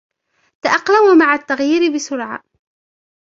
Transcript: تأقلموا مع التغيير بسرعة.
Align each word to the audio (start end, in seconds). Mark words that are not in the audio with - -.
تأقلموا 0.63 1.13
مع 1.25 1.33
التغيير 1.33 1.93
بسرعة. 1.95 2.43